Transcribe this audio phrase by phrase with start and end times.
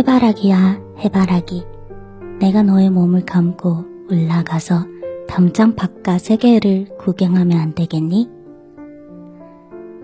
[0.00, 1.62] 해바라기야, 해바라기.
[2.40, 4.86] 내가 너의 몸을 감고 올라가서
[5.28, 8.30] 담장 바깥 세계를 구경하면 안 되겠니?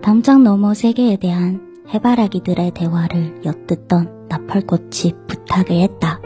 [0.02, 6.20] 담장 너머 세계에 대한 해바라기들의 대화를 엿듣던 나팔꽃이 부탁을 했다.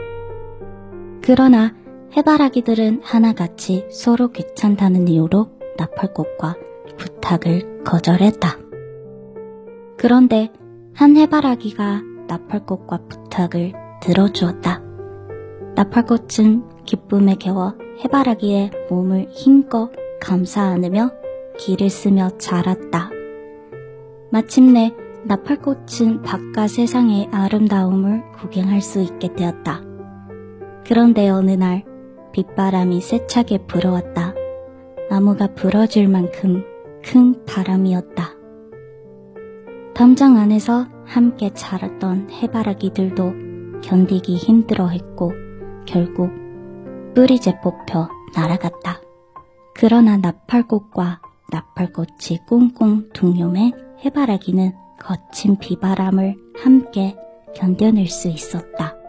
[1.21, 1.73] 그러나
[2.17, 5.47] 해바라기들은 하나같이 서로 귀찮다는 이유로
[5.77, 6.57] 나팔꽃과
[6.97, 8.49] 부탁을 거절했다.
[9.95, 10.51] 그런데
[10.93, 14.81] 한 해바라기가 나팔꽃과 부탁을 들어주었다.
[15.75, 21.11] 나팔꽃은 기쁨에 겨워 해바라기의 몸을 힘껏 감싸 안으며
[21.57, 23.09] 길을 쓰며 자랐다.
[24.31, 24.93] 마침내
[25.25, 29.81] 나팔꽃은 바깥 세상의 아름다움을 구경할 수 있게 되었다.
[30.87, 31.83] 그런데 어느 날
[32.31, 34.33] 빗바람이 세차게 불어왔다.
[35.09, 36.63] 나무가 부러질 만큼
[37.03, 38.35] 큰 바람이었다.
[39.93, 45.33] 담장 안에서 함께 자랐던 해바라기들도 견디기 힘들어 했고
[45.85, 46.31] 결국
[47.13, 49.01] 뿌리째 뽑혀 날아갔다.
[49.75, 53.73] 그러나 나팔꽃과 나팔꽃이 꽁꽁 둥요매
[54.05, 57.17] 해바라기는 거친 비바람을 함께
[57.55, 59.00] 견뎌낼 수 있었다.